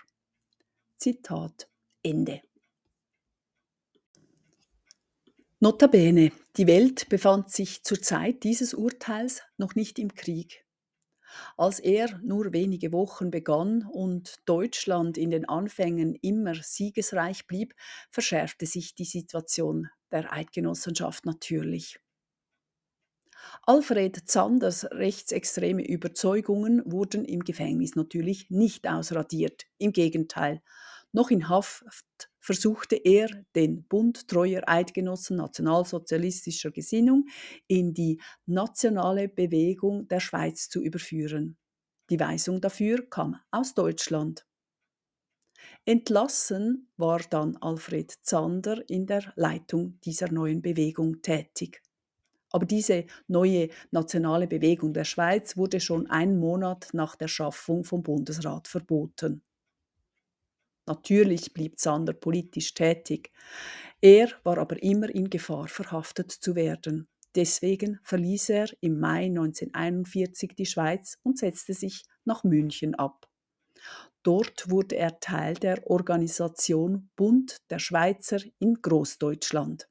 Zitat 0.97 1.69
Ende. 2.03 2.41
Notabene, 5.61 6.33
die 6.57 6.67
Welt 6.67 7.11
befand 7.11 7.51
sich 7.51 7.85
zur 7.85 8.01
Zeit 8.01 8.43
dieses 8.43 8.73
Urteils 8.73 9.43
noch 9.59 9.75
nicht 9.75 9.99
im 9.99 10.15
Krieg. 10.15 10.65
Als 11.57 11.81
er 11.81 12.19
nur 12.23 12.53
wenige 12.53 12.93
Wochen 12.93 13.31
begann 13.31 13.89
und 13.91 14.37
Deutschland 14.47 15.19
in 15.19 15.31
den 15.31 15.49
Anfängen 15.49 16.15
immer 16.15 16.55
siegesreich 16.55 17.47
blieb, 17.47 17.75
verschärfte 18.11 18.67
sich 18.67 18.95
die 18.95 19.05
Situation 19.05 19.89
der 20.11 20.33
Eidgenossenschaft 20.33 21.27
natürlich. 21.27 21.99
Alfred 23.65 24.29
Zanders 24.29 24.85
rechtsextreme 24.91 25.87
Überzeugungen 25.87 26.83
wurden 26.85 27.25
im 27.25 27.41
Gefängnis 27.45 27.97
natürlich 27.97 28.51
nicht 28.51 28.89
ausradiert. 28.89 29.67
Im 29.79 29.93
Gegenteil, 29.93 30.63
noch 31.13 31.31
in 31.31 31.49
Haft 31.49 32.31
versuchte 32.41 32.97
er, 32.97 33.29
den 33.55 33.85
Bund 33.85 34.27
treuer 34.29 34.63
Eidgenossen 34.67 35.37
nationalsozialistischer 35.37 36.71
Gesinnung 36.71 37.27
in 37.69 37.95
die 37.95 38.21
nationale 38.47 39.29
Bewegung 39.29 40.09
der 40.09 40.21
Schweiz 40.21 40.69
zu 40.69 40.83
überführen. 40.83 41.57
Die 42.11 42.19
Weisung 42.19 42.61
dafür 42.61 43.09
kam 43.09 43.37
aus 43.51 43.75
Deutschland. 43.75 44.47
Entlassen 45.85 46.89
war 46.97 47.21
dann 47.21 47.57
Alfred 47.59 48.11
Zander 48.23 48.89
in 48.89 49.07
der 49.07 49.33
Leitung 49.37 50.01
dieser 50.05 50.31
neuen 50.31 50.63
Bewegung 50.63 51.23
tätig. 51.23 51.81
Aber 52.51 52.67
diese 52.67 53.07
neue 53.29 53.69
nationale 53.91 54.47
Bewegung 54.47 54.93
der 54.93 55.05
Schweiz 55.05 55.57
wurde 55.57 55.81
schon 55.81 56.09
einen 56.09 56.39
Monat 56.39 56.89
nach 56.93 57.17
der 57.17 57.29
Schaffung 57.29 57.85
vom 57.85 58.03
Bundesrat 58.03 58.69
verboten. 58.69 59.43
Natürlich 60.87 61.53
blieb 61.55 61.79
Zander 61.79 62.13
politisch 62.13 62.75
tätig. 62.75 63.31
Er 64.01 64.29
war 64.43 64.59
aber 64.59 64.83
immer 64.83 65.09
in 65.09 65.31
Gefahr, 65.31 65.69
verhaftet 65.69 66.33
zu 66.33 66.57
werden. 66.57 67.09
Deswegen 67.35 67.99
verließ 68.03 68.51
er 68.51 68.69
im 68.81 68.99
Mai 68.99 69.27
1941 69.27 70.55
die 70.57 70.67
Schweiz 70.67 71.19
und 71.23 71.39
setzte 71.39 71.73
sich 71.73 72.05
nach 72.25 72.45
München 72.45 72.95
ab. 72.95 73.29
Dort 74.23 74.71
wurde 74.71 74.97
er 74.97 75.19
Teil 75.19 75.55
der 75.55 75.89
Organisation 75.91 77.11
Bund 77.17 77.57
der 77.71 77.79
Schweizer 77.79 78.41
in 78.59 78.75
Großdeutschland. 78.81 79.89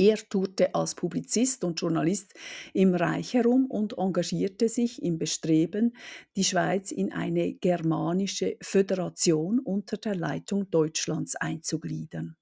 Er 0.00 0.16
tourte 0.16 0.76
als 0.76 0.94
Publizist 0.94 1.64
und 1.64 1.80
Journalist 1.80 2.32
im 2.72 2.94
Reich 2.94 3.34
herum 3.34 3.66
und 3.66 3.98
engagierte 3.98 4.68
sich 4.68 5.02
im 5.02 5.18
Bestreben, 5.18 5.96
die 6.36 6.44
Schweiz 6.44 6.92
in 6.92 7.12
eine 7.12 7.54
germanische 7.54 8.56
Föderation 8.62 9.58
unter 9.58 9.96
der 9.96 10.14
Leitung 10.14 10.70
Deutschlands 10.70 11.34
einzugliedern. 11.34 12.36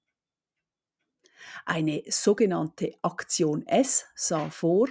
Eine 1.65 2.03
sogenannte 2.09 2.93
Aktion 3.01 3.65
S 3.65 4.05
sah 4.13 4.51
vor, 4.51 4.87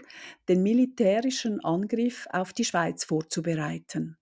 den 0.49 0.65
militärischen 0.65 1.61
Angriff 1.65 2.27
auf 2.33 2.53
die 2.53 2.65
Schweiz 2.65 3.05
vorzubereiten. 3.05 4.19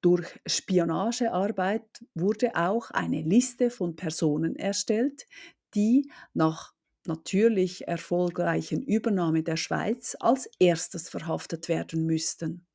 Durch 0.00 0.26
Spionagearbeit 0.46 2.04
wurde 2.14 2.56
auch 2.56 2.90
eine 2.90 3.22
Liste 3.22 3.70
von 3.70 3.94
Personen 3.94 4.56
erstellt, 4.56 5.28
die 5.74 6.10
nach 6.34 6.74
natürlich 7.06 7.86
erfolgreichen 7.88 8.82
Übernahme 8.82 9.42
der 9.42 9.56
Schweiz 9.56 10.16
als 10.20 10.48
erstes 10.58 11.08
verhaftet 11.08 11.68
werden 11.68 12.06
müssten. 12.06 12.66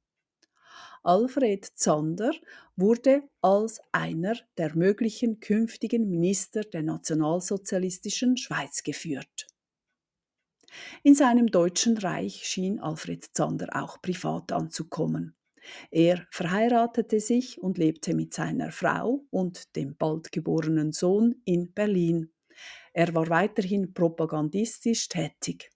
Alfred 1.03 1.65
Zander 1.75 2.31
wurde 2.75 3.23
als 3.41 3.79
einer 3.91 4.35
der 4.57 4.75
möglichen 4.75 5.39
künftigen 5.39 6.09
Minister 6.09 6.61
der 6.61 6.83
nationalsozialistischen 6.83 8.35
Schweiz 8.35 8.83
geführt. 8.83 9.47
In 11.03 11.15
seinem 11.15 11.47
Deutschen 11.47 11.97
Reich 11.97 12.43
schien 12.45 12.79
Alfred 12.79 13.23
Zander 13.33 13.69
auch 13.71 14.01
privat 14.01 14.51
anzukommen. 14.51 15.35
Er 15.91 16.25
verheiratete 16.31 17.19
sich 17.19 17.61
und 17.61 17.77
lebte 17.77 18.13
mit 18.13 18.33
seiner 18.33 18.71
Frau 18.71 19.25
und 19.29 19.75
dem 19.75 19.95
bald 19.97 20.31
geborenen 20.31 20.91
Sohn 20.91 21.41
in 21.45 21.73
Berlin. 21.73 22.31
Er 22.97 23.13
war 23.13 23.29
weiterhin 23.29 23.93
propagandistisch 23.93 25.07
tätig. 25.07 25.69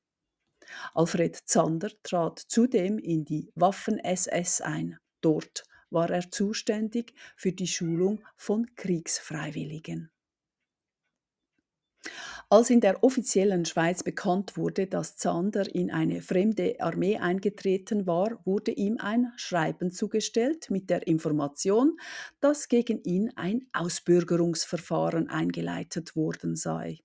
Alfred 0.95 1.35
Zander 1.35 1.91
trat 2.01 2.39
zudem 2.39 2.97
in 2.97 3.25
die 3.25 3.51
Waffen-SS 3.53 4.61
ein. 4.61 4.97
Dort 5.21 5.63
war 5.91 6.09
er 6.09 6.31
zuständig 6.31 7.13
für 7.35 7.51
die 7.51 7.67
Schulung 7.67 8.23
von 8.37 8.73
Kriegsfreiwilligen. 8.75 10.09
Als 12.49 12.71
in 12.71 12.81
der 12.81 13.03
offiziellen 13.03 13.65
Schweiz 13.65 14.01
bekannt 14.01 14.57
wurde, 14.57 14.87
dass 14.87 15.15
Zander 15.15 15.75
in 15.75 15.91
eine 15.91 16.23
fremde 16.23 16.77
Armee 16.79 17.17
eingetreten 17.19 18.07
war, 18.07 18.43
wurde 18.45 18.71
ihm 18.71 18.97
ein 18.97 19.31
Schreiben 19.35 19.91
zugestellt 19.91 20.71
mit 20.71 20.89
der 20.89 21.05
Information, 21.05 21.99
dass 22.39 22.67
gegen 22.67 23.03
ihn 23.03 23.31
ein 23.35 23.67
Ausbürgerungsverfahren 23.73 25.29
eingeleitet 25.29 26.15
worden 26.15 26.55
sei. 26.55 26.97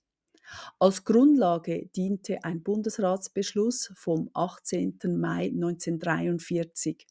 Als 0.79 1.05
Grundlage 1.05 1.89
diente 1.95 2.45
ein 2.45 2.63
Bundesratsbeschluss 2.63 3.93
vom 3.95 4.31
18. 4.35 4.99
Mai 5.19 5.47
1943. 5.47 7.07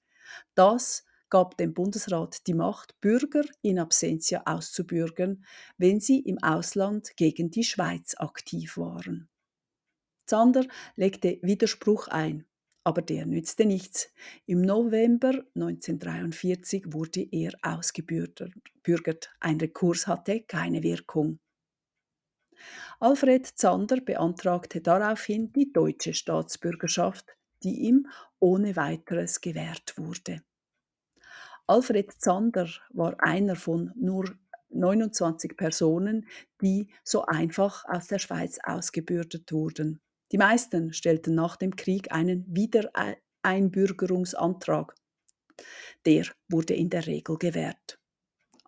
Das 0.54 1.06
gab 1.30 1.58
dem 1.58 1.74
Bundesrat 1.74 2.48
die 2.48 2.54
Macht, 2.54 3.00
Bürger 3.02 3.44
in 3.62 3.80
absentia 3.80 4.44
auszubürgern, 4.46 5.44
wenn 5.78 6.00
sie 6.00 6.20
im 6.20 6.38
Ausland 6.42 7.18
gegen 7.18 7.52
die 7.52 7.64
Schweiz 7.64 8.16
aktiv 8.18 8.78
waren. 8.78 9.28
Zander 10.26 10.66
legte 10.96 11.40
Widerspruch 11.42 12.08
ein, 12.08 12.46
aber 12.84 13.02
der 13.02 13.26
nützte 13.26 13.66
nichts. 13.66 14.10
Im 14.46 14.62
November 14.62 15.44
1943 15.56 16.94
wurde 16.94 17.28
er 17.32 17.52
ausgebürgert. 17.62 19.30
Ein 19.40 19.60
Rekurs 19.60 20.08
hatte 20.08 20.42
keine 20.42 20.84
Wirkung. 20.84 21.40
Alfred 23.00 23.46
Zander 23.46 24.02
beantragte 24.02 24.82
daraufhin 24.82 25.52
die 25.54 25.72
deutsche 25.72 26.14
Staatsbürgerschaft, 26.14 27.36
die 27.64 27.82
ihm 27.82 28.08
ohne 28.40 28.76
weiteres 28.76 29.42
gewährt 29.42 29.98
wurde. 29.98 30.42
Alfred 31.68 32.14
Zander 32.14 32.70
war 32.90 33.16
einer 33.20 33.56
von 33.56 33.92
nur 33.96 34.36
29 34.70 35.58
Personen, 35.58 36.28
die 36.62 36.88
so 37.04 37.26
einfach 37.26 37.86
aus 37.86 38.06
der 38.08 38.20
Schweiz 38.20 38.60
ausgebürdet 38.64 39.52
wurden. 39.52 40.00
Die 40.32 40.38
meisten 40.38 40.94
stellten 40.94 41.34
nach 41.36 41.56
dem 41.56 41.76
Krieg 41.76 42.12
einen 42.12 42.46
Wiedereinbürgerungsantrag. 42.48 44.96
Der 46.06 46.26
wurde 46.50 46.76
in 46.76 46.90
der 46.90 47.08
Regel 47.08 47.38
gewährt. 47.38 47.98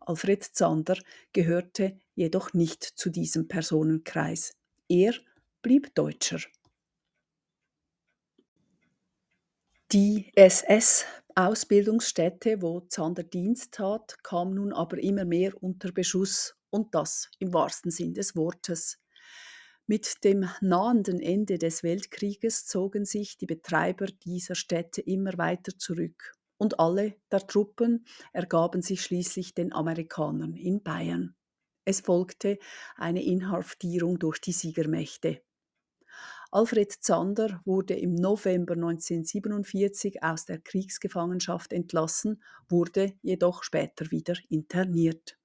Alfred 0.07 0.41
Zander 0.41 0.97
gehörte 1.33 1.99
jedoch 2.15 2.53
nicht 2.53 2.81
zu 2.81 3.09
diesem 3.09 3.49
Personenkreis. 3.49 4.53
Er 4.87 5.13
blieb 5.61 5.93
Deutscher. 5.95 6.39
Die 9.91 10.31
SS 10.33 11.03
Ausbildungsstätte, 11.35 12.61
wo 12.61 12.79
Zander 12.81 13.23
Dienst 13.23 13.73
tat, 13.73 14.23
kam 14.23 14.53
nun 14.53 14.71
aber 14.71 14.97
immer 14.97 15.25
mehr 15.25 15.61
unter 15.61 15.91
Beschuss 15.91 16.55
und 16.69 16.95
das 16.95 17.29
im 17.39 17.53
wahrsten 17.53 17.91
Sinn 17.91 18.13
des 18.13 18.35
Wortes. 18.37 18.99
Mit 19.87 20.23
dem 20.23 20.49
nahenden 20.61 21.19
Ende 21.19 21.57
des 21.57 21.83
Weltkrieges 21.83 22.65
zogen 22.65 23.03
sich 23.03 23.37
die 23.37 23.45
Betreiber 23.45 24.07
dieser 24.07 24.55
Städte 24.55 25.01
immer 25.01 25.37
weiter 25.37 25.77
zurück 25.77 26.33
und 26.57 26.79
alle 26.79 27.15
der 27.31 27.45
Truppen 27.45 28.05
ergaben 28.33 28.81
sich 28.81 29.01
schließlich 29.01 29.53
den 29.53 29.73
Amerikanern 29.73 30.55
in 30.55 30.83
Bayern. 30.83 31.35
Es 31.85 32.01
folgte 32.01 32.59
eine 32.95 33.23
Inhaftierung 33.23 34.19
durch 34.19 34.39
die 34.39 34.51
Siegermächte. 34.51 35.41
Alfred 36.51 36.91
Zander 36.91 37.61
wurde 37.65 37.93
im 37.93 38.15
November 38.15 38.73
1947 38.73 40.23
aus 40.23 40.45
der 40.45 40.59
Kriegsgefangenschaft 40.59 41.73
entlassen, 41.73 42.41
wurde 42.69 43.13
jedoch 43.21 43.63
später 43.63 44.11
wieder 44.11 44.35
interniert. 44.49 45.37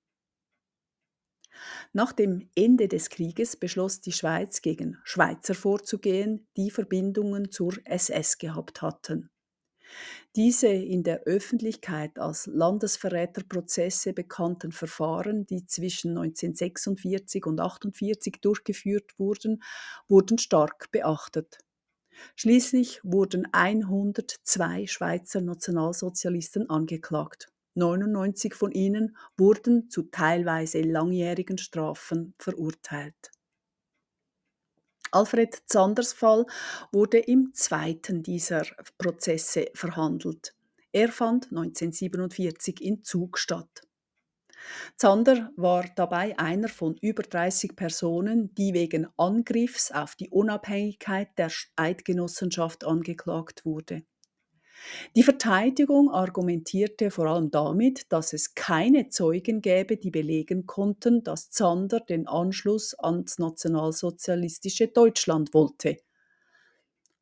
Nach 1.93 2.13
dem 2.13 2.49
Ende 2.55 2.89
des 2.89 3.11
Krieges 3.11 3.57
beschloss 3.57 4.01
die 4.01 4.13
Schweiz 4.13 4.63
gegen 4.63 4.99
Schweizer 5.05 5.55
vorzugehen, 5.55 6.49
die 6.57 6.71
Verbindungen 6.71 7.51
zur 7.51 7.75
SS 7.85 8.39
gehabt 8.39 8.81
hatten. 8.81 9.32
Diese 10.37 10.69
in 10.69 11.03
der 11.03 11.25
Öffentlichkeit 11.25 12.19
als 12.19 12.47
Landesverräterprozesse 12.47 14.13
bekannten 14.13 14.73
Verfahren, 14.73 15.47
die 15.47 15.67
zwischen 15.67 16.17
1946 16.17 17.47
und 17.47 17.61
1948 17.61 18.41
durchgeführt 18.41 19.19
wurden, 19.19 19.63
wurden 20.09 20.39
stark 20.39 20.91
beachtet. 20.91 21.59
Schließlich 22.37 23.01
wurden 23.03 23.47
102 23.53 24.87
Schweizer 24.87 25.41
Nationalsozialisten 25.41 26.69
angeklagt. 26.71 27.49
99 27.75 28.55
von 28.55 28.71
ihnen 28.71 29.17
wurden 29.37 29.89
zu 29.89 30.03
teilweise 30.05 30.83
langjährigen 30.83 31.59
Strafen 31.59 32.35
verurteilt. 32.39 33.33
Alfred 35.13 35.63
Zanders 35.67 36.13
Fall 36.13 36.47
wurde 36.91 37.19
im 37.19 37.53
zweiten 37.53 38.23
dieser 38.23 38.65
Prozesse 38.99 39.67
verhandelt. 39.75 40.55
Er 40.91 41.09
fand 41.09 41.47
1947 41.47 42.81
in 42.81 43.05
Zug 43.05 43.39
statt. 43.39 43.83
Zander 44.97 45.51
war 45.57 45.85
dabei 45.97 46.39
einer 46.39 46.69
von 46.69 46.97
über 46.99 47.23
30 47.23 47.77
Personen, 47.77 48.55
die 48.55 48.75
wegen 48.75 49.09
Angriffs 49.17 49.91
auf 49.91 50.15
die 50.15 50.31
Unabhängigkeit 50.31 51.37
der 51.37 51.51
Eidgenossenschaft 51.77 52.85
angeklagt 52.85 53.65
wurde. 53.65 54.05
Die 55.15 55.23
Verteidigung 55.23 56.11
argumentierte 56.11 57.11
vor 57.11 57.27
allem 57.27 57.51
damit, 57.51 58.13
dass 58.13 58.33
es 58.33 58.55
keine 58.55 59.09
Zeugen 59.09 59.61
gäbe, 59.61 59.97
die 59.97 60.11
belegen 60.11 60.67
konnten, 60.67 61.23
dass 61.23 61.51
Zander 61.51 62.01
den 62.01 62.27
Anschluss 62.27 62.95
ans 62.99 63.39
nationalsozialistische 63.39 64.89
Deutschland 64.89 65.55
wollte. 65.55 65.99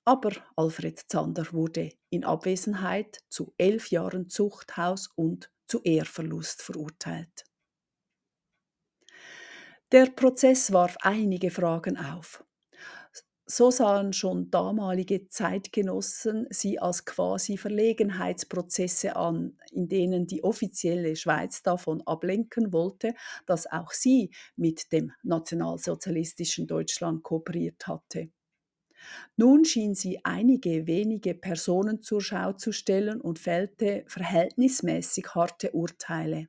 Aber 0.05 0.33
Alfred 0.57 0.99
Zander 1.09 1.47
wurde 1.53 1.91
in 2.09 2.25
Abwesenheit 2.25 3.21
zu 3.29 3.53
elf 3.59 3.91
Jahren 3.91 4.29
Zuchthaus 4.29 5.09
und 5.15 5.51
zu 5.67 5.83
Ehrverlust 5.83 6.63
verurteilt. 6.63 7.45
Der 9.93 10.07
Prozess 10.07 10.73
warf 10.73 10.97
einige 11.01 11.51
Fragen 11.51 11.97
auf. 11.97 12.45
So 13.51 13.73
sahen 13.73 14.13
schon 14.13 14.49
damalige 14.53 15.27
Zeitgenossen 15.27 16.47
sie 16.51 16.79
als 16.79 17.05
quasi 17.05 17.57
Verlegenheitsprozesse 17.57 19.17
an, 19.17 19.59
in 19.73 19.89
denen 19.89 20.29
die 20.29 20.45
offizielle 20.45 21.17
Schweiz 21.17 21.61
davon 21.65 22.01
ablenken 22.07 22.73
wollte, 22.73 23.13
dass 23.47 23.67
auch 23.67 23.91
sie 23.91 24.31
mit 24.55 24.93
dem 24.93 25.11
nationalsozialistischen 25.25 26.69
Deutschland 26.69 27.25
kooperiert 27.25 27.89
hatte. 27.89 28.31
Nun 29.37 29.65
schien 29.65 29.97
sie 29.97 30.25
einige 30.25 30.87
wenige 30.87 31.35
Personen 31.35 32.03
zur 32.03 32.21
Schau 32.23 32.53
zu 32.53 32.71
stellen 32.71 33.21
und 33.21 33.41
fällte 33.41 34.05
verhältnismäßig 34.07 35.27
harte 35.35 35.73
Urteile. 35.73 36.47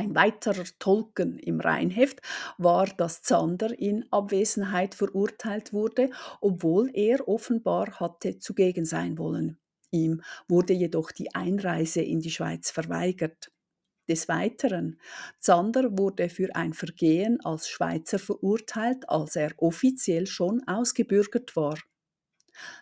Ein 0.00 0.14
weiterer 0.14 0.64
Tolken 0.78 1.38
im 1.38 1.60
Rheinheft 1.60 2.22
war, 2.56 2.86
dass 2.86 3.20
Zander 3.20 3.78
in 3.78 4.10
Abwesenheit 4.10 4.94
verurteilt 4.94 5.74
wurde, 5.74 6.08
obwohl 6.40 6.90
er 6.94 7.28
offenbar 7.28 8.00
hatte 8.00 8.38
zugegen 8.38 8.86
sein 8.86 9.18
wollen. 9.18 9.58
Ihm 9.90 10.22
wurde 10.48 10.72
jedoch 10.72 11.12
die 11.12 11.34
Einreise 11.34 12.00
in 12.00 12.20
die 12.20 12.30
Schweiz 12.30 12.70
verweigert. 12.70 13.52
Des 14.08 14.26
Weiteren, 14.26 14.98
Zander 15.38 15.98
wurde 15.98 16.30
für 16.30 16.56
ein 16.56 16.72
Vergehen 16.72 17.38
als 17.44 17.68
Schweizer 17.68 18.18
verurteilt, 18.18 19.06
als 19.06 19.36
er 19.36 19.52
offiziell 19.58 20.26
schon 20.26 20.66
ausgebürgert 20.66 21.56
war. 21.56 21.76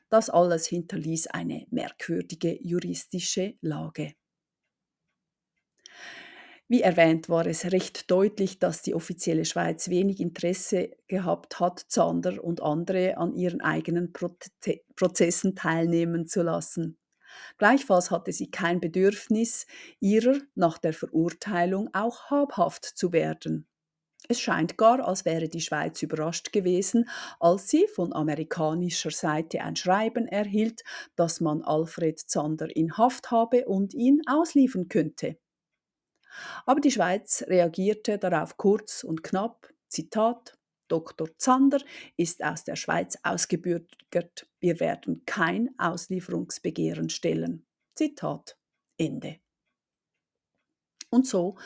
Das 0.09 0.31
alles 0.31 0.69
hinterließ 0.69 1.27
eine 1.27 1.67
merkwürdige 1.71 2.57
juristische 2.63 3.57
Lage. 3.61 4.15
Wie 6.71 6.83
erwähnt 6.83 7.31
war 7.31 7.47
es 7.47 7.73
recht 7.73 8.11
deutlich, 8.11 8.59
dass 8.59 8.83
die 8.83 8.95
offizielle 8.95 9.47
Schweiz 9.47 9.89
wenig 9.89 10.21
Interesse 10.21 10.91
gehabt 11.07 11.61
hat, 11.61 11.81
Zander 11.89 12.45
und 12.45 12.63
andere 12.63 13.17
an 13.17 13.33
ihren 13.33 13.63
eigenen 13.63 14.13
Prozessen 14.13 15.57
teilnehmen 15.57 16.27
zu 16.27 16.43
lassen. 16.43 16.99
Gleichfalls 17.57 18.11
hatte 18.11 18.33
sie 18.33 18.51
kein 18.51 18.81
Bedürfnis, 18.81 19.67
ihrer 20.01 20.39
nach 20.55 20.77
der 20.79 20.93
Verurteilung 20.93 21.89
auch 21.95 22.31
habhaft 22.31 22.85
zu 22.85 23.13
werden. 23.13 23.67
Es 24.29 24.41
scheint 24.41 24.77
gar, 24.77 25.07
als 25.07 25.25
wäre 25.25 25.49
die 25.49 25.61
Schweiz 25.61 26.03
überrascht 26.03 26.53
gewesen, 26.53 27.09
als 27.41 27.69
sie 27.69 27.87
von 27.89 28.13
amerikanischer 28.13 29.11
Seite 29.11 29.63
ein 29.63 29.77
Schreiben 29.77 30.27
erhielt, 30.29 30.83
dass 31.17 31.41
man 31.41 31.63
Alfred 31.63 32.19
Zander 32.19 32.75
in 32.75 32.99
Haft 32.99 33.31
habe 33.31 33.67
und 33.67 33.95
ihn 33.95 34.21
ausliefern 34.27 34.89
könnte. 34.89 35.39
Aber 36.66 36.81
die 36.81 36.90
Schweiz 36.90 37.44
reagierte 37.46 38.18
darauf 38.18 38.57
kurz 38.57 39.05
und 39.05 39.22
knapp, 39.22 39.72
Zitat, 39.88 40.59
Dr. 40.88 41.29
Zander 41.38 41.81
ist 42.16 42.42
aus 42.42 42.64
der 42.64 42.77
Schweiz 42.77 43.18
ausgebürgert. 43.22 44.48
Wir 44.59 44.81
werden 44.81 45.22
kein 45.27 45.70
Auslieferungsbegehren 45.79 47.11
stellen. 47.11 47.66
Zitat 47.94 48.59
Ende. 48.96 49.38
Und 51.11 51.27
so 51.27 51.57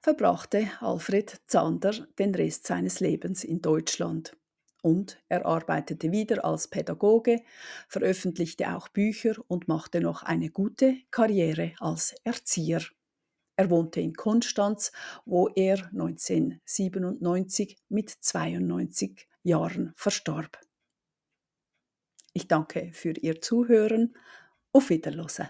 verbrachte 0.00 0.70
Alfred 0.80 1.40
Zander 1.46 1.92
den 2.18 2.34
Rest 2.34 2.66
seines 2.66 3.00
Lebens 3.00 3.44
in 3.44 3.60
Deutschland. 3.60 4.36
Und 4.82 5.20
er 5.28 5.46
arbeitete 5.46 6.10
wieder 6.10 6.44
als 6.44 6.68
Pädagoge, 6.68 7.42
veröffentlichte 7.88 8.74
auch 8.74 8.88
Bücher 8.88 9.36
und 9.46 9.68
machte 9.68 10.00
noch 10.00 10.24
eine 10.24 10.50
gute 10.50 10.96
Karriere 11.10 11.72
als 11.78 12.14
Erzieher. 12.24 12.82
Er 13.62 13.70
wohnte 13.70 14.00
in 14.00 14.14
Konstanz, 14.14 14.90
wo 15.24 15.46
er 15.46 15.86
1997 15.92 17.78
mit 17.90 18.10
92 18.10 19.28
Jahren 19.44 19.92
verstarb. 19.94 20.58
Ich 22.32 22.48
danke 22.48 22.90
für 22.92 23.12
Ihr 23.12 23.40
Zuhören. 23.40 24.16
Auf 24.72 24.90
Wiederhören. 24.90 25.48